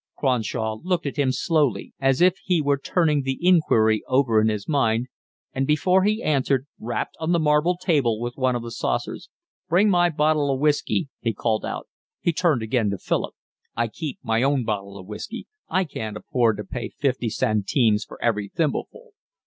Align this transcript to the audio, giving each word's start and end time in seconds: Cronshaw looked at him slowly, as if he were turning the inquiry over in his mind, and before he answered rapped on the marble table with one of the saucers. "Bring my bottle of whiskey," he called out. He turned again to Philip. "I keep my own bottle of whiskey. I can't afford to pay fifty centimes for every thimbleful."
Cronshaw 0.17 0.79
looked 0.83 1.05
at 1.05 1.17
him 1.17 1.31
slowly, 1.31 1.93
as 1.99 2.21
if 2.21 2.39
he 2.43 2.59
were 2.59 2.79
turning 2.79 3.21
the 3.21 3.37
inquiry 3.39 4.01
over 4.07 4.41
in 4.41 4.47
his 4.47 4.67
mind, 4.67 5.05
and 5.53 5.67
before 5.67 6.03
he 6.05 6.23
answered 6.23 6.65
rapped 6.79 7.15
on 7.19 7.33
the 7.33 7.39
marble 7.39 7.77
table 7.77 8.19
with 8.19 8.33
one 8.35 8.55
of 8.55 8.63
the 8.63 8.71
saucers. 8.71 9.29
"Bring 9.69 9.91
my 9.91 10.09
bottle 10.09 10.51
of 10.51 10.59
whiskey," 10.59 11.09
he 11.19 11.35
called 11.35 11.63
out. 11.67 11.87
He 12.19 12.33
turned 12.33 12.63
again 12.63 12.89
to 12.89 12.97
Philip. 12.97 13.35
"I 13.75 13.89
keep 13.89 14.17
my 14.23 14.41
own 14.41 14.63
bottle 14.63 14.97
of 14.97 15.05
whiskey. 15.05 15.45
I 15.69 15.83
can't 15.83 16.17
afford 16.17 16.57
to 16.57 16.63
pay 16.63 16.89
fifty 16.89 17.29
centimes 17.29 18.03
for 18.03 18.19
every 18.23 18.49
thimbleful." 18.49 19.11